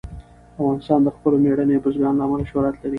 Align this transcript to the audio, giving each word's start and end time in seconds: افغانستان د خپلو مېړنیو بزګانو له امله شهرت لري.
افغانستان 0.59 0.99
د 1.03 1.09
خپلو 1.15 1.35
مېړنیو 1.43 1.83
بزګانو 1.85 2.17
له 2.19 2.23
امله 2.25 2.43
شهرت 2.51 2.75
لري. 2.77 2.89